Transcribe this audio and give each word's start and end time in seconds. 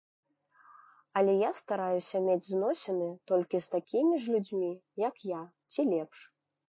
Але 1.19 1.33
я 1.39 1.51
стараюся 1.59 2.21
мець 2.29 2.47
зносіны 2.47 3.09
толькі 3.33 3.57
з 3.67 3.75
такімі 3.75 4.15
ж 4.25 4.37
людзьмі, 4.37 4.71
як 5.07 5.15
я, 5.39 5.47
ці 5.77 5.81
лепш. 5.93 6.25